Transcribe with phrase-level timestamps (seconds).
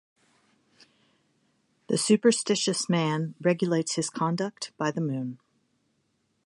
[1.85, 5.37] The superstitious man regulates his conduct by the moon.